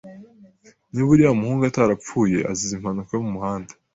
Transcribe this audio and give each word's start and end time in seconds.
Niba 0.91 1.09
uriya 1.11 1.39
muhungu 1.39 1.63
atarapfuye 1.71 2.39
azize 2.51 2.73
impanuka 2.75 3.09
yo 3.13 3.21
mumuhanda, 3.25 3.71